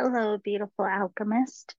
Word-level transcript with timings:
Hello, 0.00 0.38
beautiful 0.38 0.84
alchemist. 0.84 1.74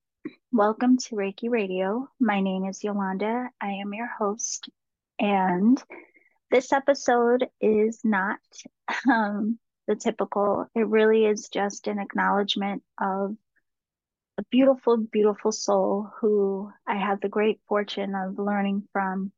Welcome 0.51 0.97
to 0.97 1.15
Reiki 1.15 1.49
Radio. 1.49 2.09
My 2.19 2.41
name 2.41 2.65
is 2.65 2.83
Yolanda. 2.83 3.49
I 3.61 3.75
am 3.75 3.93
your 3.93 4.09
host. 4.19 4.69
And 5.17 5.81
this 6.51 6.73
episode 6.73 7.47
is 7.61 8.01
not 8.03 8.39
um, 9.09 9.57
the 9.87 9.95
typical, 9.95 10.65
it 10.75 10.85
really 10.85 11.23
is 11.23 11.47
just 11.47 11.87
an 11.87 11.97
acknowledgement 11.97 12.83
of 12.99 13.37
a 14.37 14.43
beautiful, 14.51 14.97
beautiful 14.97 15.53
soul 15.53 16.09
who 16.19 16.69
I 16.85 16.97
had 16.97 17.21
the 17.21 17.29
great 17.29 17.61
fortune 17.69 18.15
of 18.15 18.37
learning 18.37 18.83
from, 18.91 19.31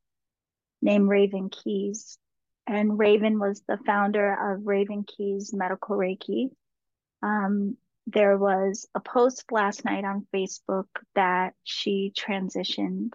named 0.81 1.07
Raven 1.07 1.51
Keyes. 1.51 2.17
And 2.65 2.97
Raven 2.97 3.37
was 3.37 3.61
the 3.67 3.77
founder 3.85 4.55
of 4.55 4.65
Raven 4.65 5.03
Keyes 5.03 5.53
Medical 5.53 5.97
Reiki. 5.97 6.49
Um, 7.21 7.77
there 8.07 8.37
was 8.37 8.87
a 8.95 8.99
post 8.99 9.51
last 9.51 9.85
night 9.85 10.03
on 10.03 10.27
Facebook 10.33 10.87
that 11.15 11.53
she 11.63 12.11
transitioned. 12.17 13.11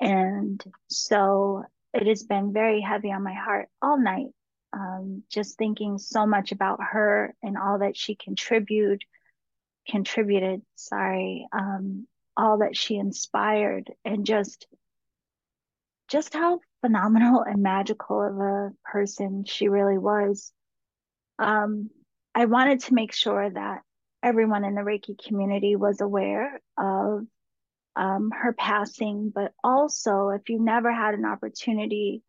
And 0.00 0.62
so 0.88 1.64
it 1.92 2.06
has 2.06 2.24
been 2.24 2.52
very 2.52 2.80
heavy 2.80 3.12
on 3.12 3.22
my 3.22 3.34
heart 3.34 3.68
all 3.80 3.98
night. 3.98 4.28
Um, 4.72 5.22
just 5.30 5.56
thinking 5.56 5.98
so 5.98 6.26
much 6.26 6.50
about 6.50 6.80
her 6.82 7.32
and 7.42 7.56
all 7.56 7.78
that 7.78 7.96
she 7.96 8.16
contributed, 8.16 9.02
contributed, 9.88 10.62
sorry, 10.74 11.46
um, 11.52 12.08
all 12.36 12.58
that 12.58 12.76
she 12.76 12.96
inspired 12.96 13.92
and 14.04 14.26
just, 14.26 14.66
just 16.08 16.34
how 16.34 16.58
phenomenal 16.80 17.42
and 17.42 17.62
magical 17.62 18.20
of 18.20 18.36
a 18.38 18.72
person 18.84 19.44
she 19.44 19.68
really 19.68 19.96
was. 19.96 20.52
Um, 21.38 21.90
I 22.34 22.46
wanted 22.46 22.80
to 22.80 22.94
make 22.94 23.12
sure 23.12 23.48
that 23.48 23.82
everyone 24.22 24.64
in 24.64 24.74
the 24.74 24.80
Reiki 24.80 25.16
community 25.22 25.76
was 25.76 26.00
aware 26.00 26.60
of 26.76 27.26
um, 27.96 28.32
her 28.32 28.52
passing, 28.52 29.30
but 29.32 29.52
also 29.62 30.30
if 30.30 30.48
you 30.48 30.60
never 30.60 30.92
had 30.92 31.14
an 31.14 31.24
opportunity 31.24 32.22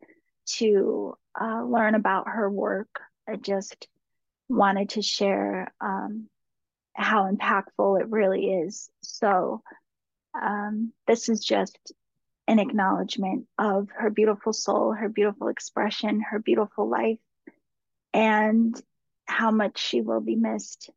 to 0.46 1.16
uh, 1.40 1.64
learn 1.64 1.94
about 1.94 2.28
her 2.28 2.48
work, 2.48 3.00
I 3.28 3.36
just 3.36 3.88
wanted 4.48 4.90
to 4.90 5.02
share 5.02 5.72
um, 5.80 6.28
how 6.94 7.30
impactful 7.30 8.00
it 8.00 8.08
really 8.08 8.46
is. 8.46 8.88
So, 9.02 9.62
um, 10.40 10.92
this 11.06 11.28
is 11.28 11.40
just 11.40 11.92
an 12.46 12.58
acknowledgement 12.58 13.46
of 13.58 13.88
her 13.96 14.10
beautiful 14.10 14.52
soul, 14.52 14.92
her 14.92 15.08
beautiful 15.08 15.48
expression, 15.48 16.20
her 16.20 16.38
beautiful 16.38 16.88
life, 16.88 17.18
and 18.14 18.80
how 19.26 19.50
much 19.50 19.78
she 19.78 20.00
will 20.00 20.20
be 20.20 20.36
missed. 20.36 20.90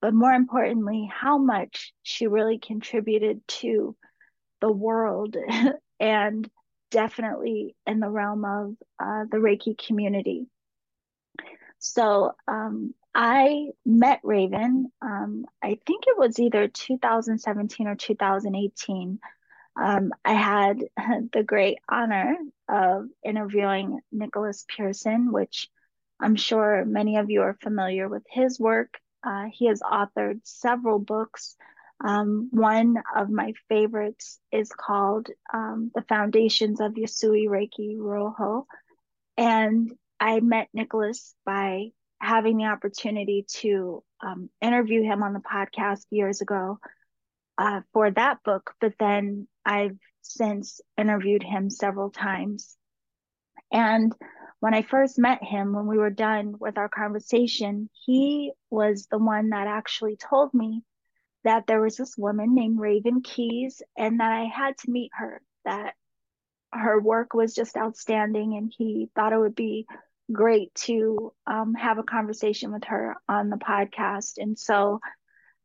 But 0.00 0.14
more 0.14 0.32
importantly, 0.32 1.10
how 1.12 1.38
much 1.38 1.92
she 2.02 2.26
really 2.26 2.58
contributed 2.58 3.46
to 3.46 3.96
the 4.60 4.72
world 4.72 5.36
and 6.00 6.50
definitely 6.90 7.74
in 7.86 8.00
the 8.00 8.08
realm 8.08 8.44
of 8.44 8.76
uh, 8.98 9.24
the 9.30 9.38
Reiki 9.38 9.76
community. 9.76 10.46
So 11.78 12.32
um, 12.46 12.94
I 13.14 13.70
met 13.84 14.20
Raven, 14.22 14.90
um, 15.02 15.44
I 15.62 15.78
think 15.86 16.04
it 16.06 16.16
was 16.16 16.38
either 16.38 16.68
2017 16.68 17.86
or 17.86 17.94
2018. 17.96 19.18
Um, 19.74 20.12
I 20.24 20.32
had 20.32 20.84
the 21.32 21.42
great 21.42 21.78
honor 21.88 22.36
of 22.68 23.06
interviewing 23.24 24.00
Nicholas 24.10 24.64
Pearson, 24.68 25.32
which 25.32 25.68
I'm 26.22 26.36
sure 26.36 26.84
many 26.84 27.16
of 27.16 27.30
you 27.30 27.42
are 27.42 27.58
familiar 27.60 28.08
with 28.08 28.22
his 28.30 28.60
work. 28.60 28.94
Uh, 29.24 29.46
he 29.52 29.66
has 29.66 29.80
authored 29.80 30.40
several 30.44 30.98
books. 30.98 31.56
Um, 32.04 32.48
one 32.52 32.96
of 33.16 33.28
my 33.28 33.54
favorites 33.68 34.38
is 34.52 34.70
called 34.70 35.28
um, 35.52 35.90
The 35.94 36.02
Foundations 36.02 36.80
of 36.80 36.92
Yasui 36.92 37.46
Reiki 37.46 37.96
Ryoho. 37.96 38.64
And 39.36 39.90
I 40.20 40.40
met 40.40 40.68
Nicholas 40.72 41.34
by 41.44 41.88
having 42.20 42.56
the 42.56 42.66
opportunity 42.66 43.44
to 43.48 44.04
um, 44.24 44.48
interview 44.60 45.02
him 45.02 45.24
on 45.24 45.32
the 45.32 45.40
podcast 45.40 46.04
years 46.10 46.40
ago 46.40 46.78
uh, 47.58 47.80
for 47.92 48.10
that 48.12 48.38
book. 48.44 48.74
But 48.80 48.94
then 48.98 49.48
I've 49.64 49.96
since 50.22 50.80
interviewed 50.96 51.42
him 51.42 51.68
several 51.68 52.10
times. 52.10 52.76
And 53.72 54.12
when 54.62 54.74
I 54.74 54.82
first 54.82 55.18
met 55.18 55.42
him, 55.42 55.72
when 55.72 55.88
we 55.88 55.98
were 55.98 56.08
done 56.08 56.54
with 56.60 56.78
our 56.78 56.88
conversation, 56.88 57.90
he 58.04 58.52
was 58.70 59.08
the 59.10 59.18
one 59.18 59.50
that 59.50 59.66
actually 59.66 60.14
told 60.14 60.54
me 60.54 60.84
that 61.42 61.66
there 61.66 61.80
was 61.80 61.96
this 61.96 62.16
woman 62.16 62.54
named 62.54 62.78
Raven 62.78 63.22
Keyes 63.22 63.82
and 63.98 64.20
that 64.20 64.30
I 64.30 64.44
had 64.44 64.78
to 64.78 64.90
meet 64.92 65.10
her, 65.14 65.42
that 65.64 65.94
her 66.72 67.00
work 67.00 67.34
was 67.34 67.56
just 67.56 67.76
outstanding 67.76 68.54
and 68.54 68.72
he 68.78 69.10
thought 69.16 69.32
it 69.32 69.40
would 69.40 69.56
be 69.56 69.84
great 70.30 70.72
to 70.76 71.32
um, 71.44 71.74
have 71.74 71.98
a 71.98 72.04
conversation 72.04 72.70
with 72.70 72.84
her 72.84 73.16
on 73.28 73.50
the 73.50 73.56
podcast. 73.56 74.34
And 74.38 74.56
so 74.56 75.00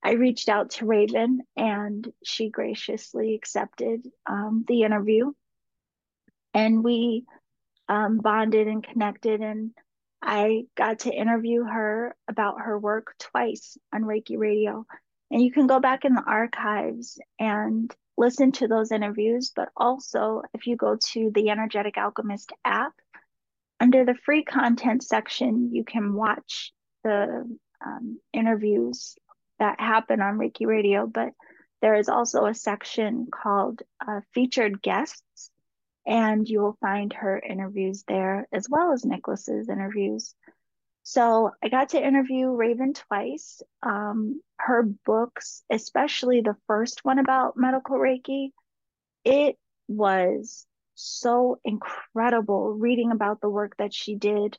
I 0.02 0.14
reached 0.14 0.50
out 0.50 0.72
to 0.72 0.88
Raven 0.88 1.42
and 1.56 2.12
she 2.24 2.50
graciously 2.50 3.36
accepted 3.36 4.08
um, 4.26 4.66
the 4.68 4.82
interview. 4.82 5.34
And 6.56 6.84
we 6.84 7.26
um, 7.90 8.18
bonded 8.18 8.68
and 8.68 8.84
connected. 8.84 9.42
And 9.42 9.72
I 10.22 10.64
got 10.76 11.00
to 11.00 11.14
interview 11.14 11.64
her 11.64 12.16
about 12.28 12.62
her 12.62 12.78
work 12.78 13.16
twice 13.20 13.78
on 13.94 14.04
Reiki 14.04 14.38
Radio. 14.38 14.86
And 15.32 15.42
you 15.42 15.52
can 15.52 15.68
go 15.68 15.80
back 15.80 16.06
in 16.06 16.14
the 16.14 16.24
archives 16.24 17.20
and 17.40 17.94
listen 18.18 18.52
to 18.54 18.68
those 18.68 18.92
interviews. 18.92 19.52
But 19.56 19.70
also, 19.76 20.42
if 20.54 20.68
you 20.68 20.76
go 20.76 20.98
to 21.12 21.32
the 21.34 21.50
Energetic 21.50 21.98
Alchemist 21.98 22.52
app, 22.64 22.94
under 23.80 24.06
the 24.06 24.16
free 24.26 24.44
content 24.44 25.04
section, 25.04 25.70
you 25.74 25.84
can 25.84 26.14
watch 26.14 26.74
the 27.04 27.46
um, 27.86 28.20
interviews 28.34 29.16
that 29.60 29.80
happen 29.80 30.22
on 30.22 30.38
Reiki 30.38 30.66
Radio. 30.66 31.06
But 31.06 31.34
there 31.82 31.96
is 31.96 32.10
also 32.10 32.46
a 32.46 32.56
section 32.56 33.28
called 33.32 33.84
uh, 34.06 34.22
Featured 34.34 34.82
Guests 34.82 35.52
and 36.08 36.48
you 36.48 36.62
will 36.62 36.78
find 36.80 37.12
her 37.12 37.38
interviews 37.38 38.06
there 38.08 38.48
as 38.54 38.68
well 38.70 38.94
as 38.94 39.06
Nicholas's 39.06 39.68
interviews. 39.68 40.34
So 41.04 41.52
I 41.62 41.68
got 41.68 41.90
to 41.90 42.06
interview 42.06 42.50
Raven 42.50 42.94
twice. 42.94 43.62
Um, 43.84 44.42
her 44.58 44.84
books, 44.84 45.64
especially 45.70 46.42
the 46.42 46.56
first 46.66 47.04
one 47.04 47.20
about 47.20 47.58
medical 47.58 47.98
Reiki, 47.98 48.52
it 49.26 49.58
was 49.90 50.66
so 50.96 51.60
incredible 51.64 52.72
reading 52.72 53.12
about 53.12 53.42
the 53.42 53.50
work 53.50 53.76
that 53.78 53.94
she 53.94 54.16
did, 54.16 54.58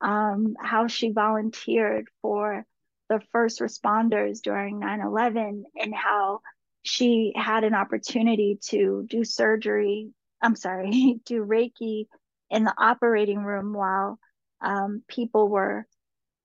um, 0.00 0.56
how 0.60 0.88
she 0.88 1.12
volunteered 1.12 2.08
for 2.22 2.66
the 3.08 3.20
first 3.32 3.60
responders 3.60 4.42
during 4.42 4.80
9 4.80 5.00
11, 5.00 5.64
and 5.80 5.94
how 5.94 6.40
she 6.82 7.32
had 7.36 7.64
an 7.64 7.74
opportunity 7.74 8.58
to 8.62 9.06
do 9.08 9.24
surgery 9.24 10.12
I'm 10.42 10.56
sorry, 10.56 11.20
do 11.26 11.44
Reiki 11.44 12.06
in 12.50 12.64
the 12.64 12.74
operating 12.78 13.42
room 13.42 13.72
while 13.72 14.18
um, 14.60 15.02
people 15.08 15.48
were 15.48 15.86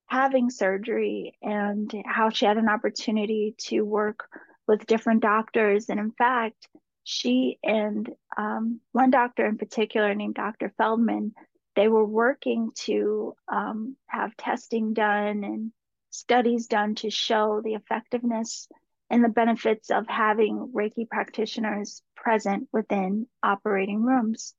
having 0.08 0.50
surgery 0.50 1.34
and 1.42 1.92
how 2.06 2.30
she 2.30 2.46
had 2.46 2.58
an 2.58 2.70
opportunity 2.70 3.56
to 3.58 3.81
work 3.81 4.28
with 4.68 4.86
different 4.86 5.22
doctors. 5.22 5.90
And 5.90 6.00
in 6.00 6.12
fact, 6.12 6.68
she 7.04 7.58
and 7.64 8.09
um, 8.38 8.80
one 8.92 9.09
doctor 9.12 9.46
in 9.46 9.58
particular 9.58 10.14
named 10.14 10.36
Dr. 10.36 10.74
Feldman, 10.78 11.34
they 11.75 11.88
were 11.88 12.06
working 12.06 12.72
to 12.86 13.36
um, 13.52 13.96
have 14.08 14.38
testing 14.38 14.94
done 14.94 15.44
and 15.44 15.72
studies 16.12 16.68
done 16.68 16.96
to 16.96 17.10
show 17.10 17.62
the 17.63 17.74
effectiveness 17.74 18.68
and 19.13 19.24
the 19.24 19.30
benefits 19.30 19.92
of 19.92 20.07
having 20.07 20.71
Reiki 20.75 21.07
practitioners 21.07 22.01
present 22.15 22.68
within 22.74 23.27
operating 23.44 24.01
rooms. 24.01 24.56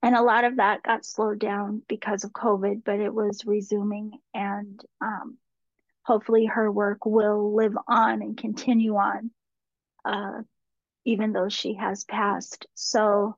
And 0.00 0.14
a 0.14 0.22
lot 0.22 0.44
of 0.44 0.58
that 0.58 0.84
got 0.84 1.04
slowed 1.04 1.40
down 1.40 1.82
because 1.88 2.22
of 2.22 2.30
COVID, 2.30 2.84
but 2.84 3.00
it 3.00 3.12
was 3.12 3.44
resuming. 3.44 4.12
And 4.32 4.80
um, 5.00 5.38
hopefully 6.04 6.46
her 6.46 6.70
work 6.70 7.04
will 7.04 7.52
live 7.52 7.76
on 7.88 8.22
and 8.22 8.36
continue 8.36 8.94
on, 8.94 9.32
uh, 10.04 10.42
even 11.04 11.32
though 11.32 11.48
she 11.48 11.74
has 11.74 12.04
passed. 12.04 12.68
So 12.74 13.34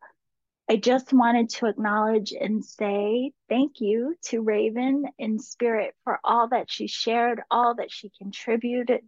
I 0.68 0.76
just 0.76 1.14
wanted 1.14 1.48
to 1.48 1.66
acknowledge 1.66 2.34
and 2.38 2.62
say 2.62 3.32
thank 3.48 3.80
you 3.80 4.16
to 4.24 4.42
Raven 4.42 5.04
in 5.18 5.38
spirit 5.38 5.94
for 6.04 6.20
all 6.22 6.48
that 6.48 6.70
she 6.70 6.88
shared, 6.88 7.40
all 7.50 7.76
that 7.76 7.90
she 7.90 8.12
contributed, 8.20 9.00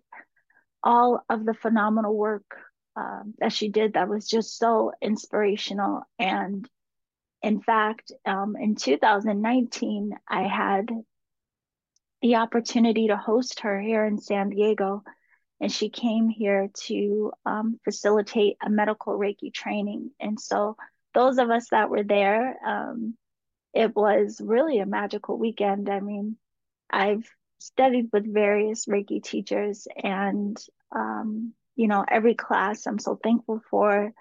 all 0.83 1.25
of 1.29 1.45
the 1.45 1.55
phenomenal 1.55 2.17
work 2.17 2.45
um, 2.97 3.35
that 3.39 3.53
she 3.53 3.69
did 3.69 3.95
that 3.95 4.09
was 4.09 4.29
just 4.29 4.59
so 4.59 4.93
inspirational. 5.03 6.03
And 6.19 6.69
in 7.43 7.61
fact, 7.61 8.13
um, 8.27 8.57
in 8.57 8.75
2019, 8.77 10.13
I 10.29 10.43
had 10.43 10.91
the 12.23 12.37
opportunity 12.37 13.09
to 13.09 13.17
host 13.17 13.61
her 13.61 13.81
here 13.81 14.05
in 14.05 14.19
San 14.19 14.51
Diego. 14.51 15.03
and 15.61 15.73
she 15.73 15.91
came 15.91 16.29
here 16.29 16.71
to 16.87 17.33
um, 17.47 17.79
facilitate 17.85 18.57
a 18.65 18.71
medical 18.71 19.19
Reiki 19.19 19.53
training. 19.53 20.11
And 20.21 20.41
so, 20.41 20.77
those 21.15 21.39
of 21.39 21.51
us 21.51 21.69
that 21.71 21.91
were 21.91 22.05
there, 22.05 22.59
um, 22.67 23.17
it 23.75 23.95
was 23.97 24.41
really 24.43 24.79
a 24.79 24.87
magical 24.87 25.39
weekend. 25.39 25.89
I 25.91 26.01
mean, 26.01 26.37
I've 26.91 27.29
studied 27.61 28.09
with 28.13 28.33
various 28.33 28.87
Reiki 28.87 29.23
teachers, 29.23 29.87
and 30.03 30.57
um, 30.93 31.55
you 31.77 31.89
know, 31.89 32.05
every 32.07 32.35
class 32.35 32.87
I'm 32.87 32.99
so 32.99 33.19
thankful 33.23 33.61
for. 33.71 34.13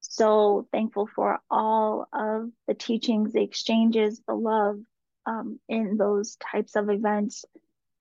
So 0.00 0.68
thankful 0.70 1.08
for 1.14 1.40
all 1.50 2.06
of 2.12 2.50
the 2.68 2.74
teachings, 2.74 3.32
the 3.32 3.42
exchanges, 3.42 4.20
the 4.26 4.34
love 4.34 4.78
um, 5.26 5.58
in 5.68 5.96
those 5.96 6.36
types 6.36 6.76
of 6.76 6.90
events. 6.90 7.44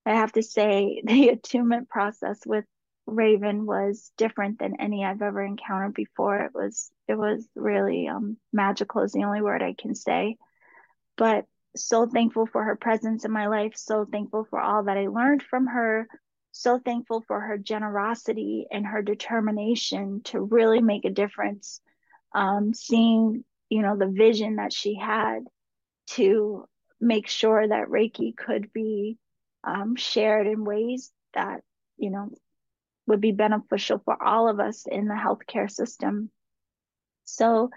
I 0.06 0.15
have 0.15 0.33
to 0.33 0.44
say, 0.44 1.01
the 1.06 1.29
attunement 1.29 1.89
process 1.89 2.39
with 2.45 2.65
Raven 3.06 3.65
was 3.65 4.12
different 4.18 4.59
than 4.59 4.79
any 4.79 5.03
I've 5.03 5.21
ever 5.21 5.44
encountered 5.44 5.94
before. 5.94 6.39
It 6.39 6.51
was 6.53 6.91
it 7.07 7.15
was 7.15 7.45
really 7.56 8.07
um, 8.07 8.38
magical 8.51 9.01
is 9.01 9.12
the 9.12 9.24
only 9.24 9.41
word 9.41 9.62
I 9.62 9.75
can 9.77 9.95
say. 9.95 10.38
But 11.18 11.45
so 11.75 12.05
thankful 12.07 12.45
for 12.45 12.63
her 12.63 12.75
presence 12.75 13.25
in 13.25 13.31
my 13.31 13.47
life, 13.47 13.73
so 13.75 14.05
thankful 14.05 14.45
for 14.49 14.59
all 14.59 14.83
that 14.83 14.97
I 14.97 15.07
learned 15.07 15.43
from 15.43 15.67
her, 15.67 16.07
so 16.51 16.79
thankful 16.79 17.23
for 17.27 17.39
her 17.39 17.57
generosity 17.57 18.67
and 18.71 18.85
her 18.85 19.01
determination 19.01 20.21
to 20.25 20.39
really 20.39 20.81
make 20.81 21.05
a 21.05 21.09
difference. 21.09 21.81
Um, 22.33 22.73
seeing, 22.73 23.43
you 23.69 23.81
know, 23.81 23.97
the 23.97 24.07
vision 24.07 24.57
that 24.57 24.73
she 24.73 24.95
had 24.95 25.39
to 26.11 26.67
make 26.99 27.27
sure 27.27 27.67
that 27.67 27.87
Reiki 27.87 28.35
could 28.35 28.71
be 28.73 29.17
um, 29.63 29.95
shared 29.95 30.47
in 30.47 30.65
ways 30.65 31.11
that, 31.33 31.61
you 31.97 32.09
know, 32.09 32.29
would 33.07 33.21
be 33.21 33.31
beneficial 33.31 34.01
for 34.03 34.21
all 34.21 34.47
of 34.47 34.59
us 34.59 34.85
in 34.89 35.07
the 35.07 35.13
healthcare 35.15 35.69
system. 35.69 36.29
So, 37.25 37.69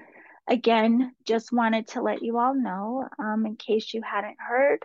again, 0.48 1.12
just 1.26 1.52
wanted 1.52 1.88
to 1.88 2.02
let 2.02 2.22
you 2.22 2.38
all 2.38 2.54
know, 2.54 3.08
um, 3.18 3.46
in 3.46 3.56
case 3.56 3.92
you 3.92 4.02
hadn't 4.02 4.36
heard, 4.38 4.84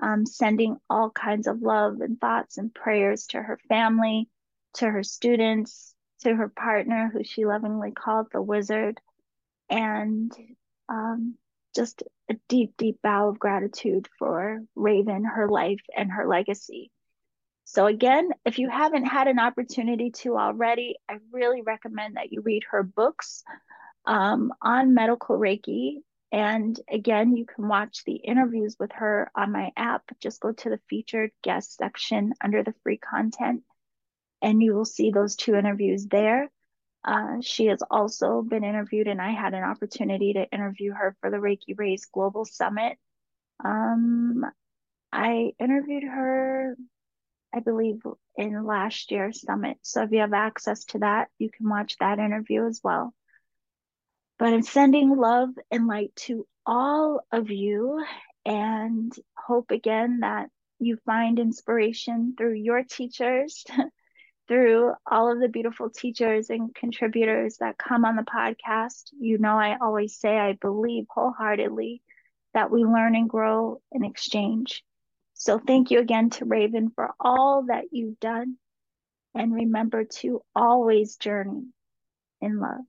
um, 0.00 0.24
sending 0.24 0.76
all 0.88 1.10
kinds 1.10 1.46
of 1.46 1.62
love 1.62 2.00
and 2.00 2.20
thoughts 2.20 2.58
and 2.58 2.72
prayers 2.72 3.26
to 3.28 3.42
her 3.42 3.58
family, 3.68 4.28
to 4.74 4.88
her 4.88 5.02
students, 5.02 5.94
to 6.20 6.34
her 6.34 6.48
partner, 6.48 7.10
who 7.12 7.24
she 7.24 7.44
lovingly 7.44 7.90
called 7.92 8.28
the 8.32 8.40
wizard, 8.40 9.00
and 9.68 10.32
um, 10.88 11.34
just 11.74 12.02
a 12.28 12.34
deep, 12.48 12.74
deep 12.76 12.98
bow 13.02 13.28
of 13.28 13.38
gratitude 13.38 14.08
for 14.18 14.60
Raven, 14.74 15.24
her 15.24 15.48
life, 15.48 15.80
and 15.96 16.10
her 16.10 16.26
legacy. 16.26 16.90
So, 17.64 17.86
again, 17.86 18.30
if 18.44 18.58
you 18.58 18.68
haven't 18.68 19.04
had 19.04 19.28
an 19.28 19.38
opportunity 19.38 20.10
to 20.22 20.36
already, 20.36 20.96
I 21.08 21.18
really 21.32 21.62
recommend 21.62 22.16
that 22.16 22.32
you 22.32 22.40
read 22.40 22.64
her 22.70 22.82
books 22.82 23.44
um, 24.10 24.52
on 24.60 24.92
medical 24.92 25.38
Reiki. 25.38 25.98
And 26.32 26.78
again, 26.90 27.36
you 27.36 27.46
can 27.46 27.68
watch 27.68 28.02
the 28.04 28.14
interviews 28.14 28.76
with 28.78 28.90
her 28.92 29.30
on 29.36 29.52
my 29.52 29.70
app. 29.76 30.02
Just 30.20 30.40
go 30.40 30.52
to 30.52 30.70
the 30.70 30.80
featured 30.88 31.30
guest 31.42 31.76
section 31.76 32.34
under 32.42 32.64
the 32.64 32.74
free 32.82 32.98
content, 32.98 33.62
and 34.42 34.60
you 34.60 34.74
will 34.74 34.84
see 34.84 35.12
those 35.12 35.36
two 35.36 35.54
interviews 35.54 36.06
there. 36.06 36.50
Uh, 37.04 37.36
she 37.40 37.66
has 37.66 37.82
also 37.88 38.42
been 38.42 38.64
interviewed, 38.64 39.06
and 39.06 39.22
I 39.22 39.30
had 39.30 39.54
an 39.54 39.62
opportunity 39.62 40.32
to 40.32 40.50
interview 40.50 40.92
her 40.92 41.16
for 41.20 41.30
the 41.30 41.38
Reiki 41.38 41.78
Raise 41.78 42.06
Global 42.06 42.44
Summit. 42.44 42.98
Um, 43.64 44.44
I 45.12 45.52
interviewed 45.60 46.04
her 46.04 46.76
I 47.52 47.60
believe, 47.60 48.00
in 48.36 48.64
last 48.64 49.10
year's 49.10 49.42
summit. 49.42 49.78
So 49.82 50.02
if 50.02 50.12
you 50.12 50.20
have 50.20 50.32
access 50.32 50.84
to 50.86 51.00
that, 51.00 51.28
you 51.38 51.50
can 51.50 51.68
watch 51.68 51.96
that 51.98 52.20
interview 52.20 52.66
as 52.66 52.80
well. 52.82 53.12
But 54.40 54.54
I'm 54.54 54.62
sending 54.62 55.18
love 55.18 55.50
and 55.70 55.86
light 55.86 56.16
to 56.24 56.46
all 56.64 57.20
of 57.30 57.50
you 57.50 58.02
and 58.46 59.12
hope 59.36 59.70
again 59.70 60.20
that 60.20 60.48
you 60.78 60.96
find 61.04 61.38
inspiration 61.38 62.34
through 62.38 62.54
your 62.54 62.82
teachers, 62.82 63.66
through 64.48 64.94
all 65.06 65.30
of 65.30 65.40
the 65.40 65.48
beautiful 65.48 65.90
teachers 65.90 66.48
and 66.48 66.74
contributors 66.74 67.58
that 67.58 67.76
come 67.76 68.06
on 68.06 68.16
the 68.16 68.22
podcast. 68.22 69.10
You 69.20 69.36
know, 69.36 69.58
I 69.58 69.76
always 69.78 70.16
say 70.16 70.38
I 70.38 70.54
believe 70.54 71.04
wholeheartedly 71.10 72.00
that 72.54 72.70
we 72.70 72.82
learn 72.82 73.14
and 73.14 73.28
grow 73.28 73.82
in 73.92 74.06
exchange. 74.06 74.82
So 75.34 75.58
thank 75.58 75.90
you 75.90 75.98
again 75.98 76.30
to 76.30 76.46
Raven 76.46 76.88
for 76.94 77.10
all 77.20 77.66
that 77.68 77.92
you've 77.92 78.18
done. 78.18 78.56
And 79.34 79.52
remember 79.52 80.04
to 80.20 80.42
always 80.56 81.16
journey 81.16 81.66
in 82.40 82.58
love. 82.58 82.86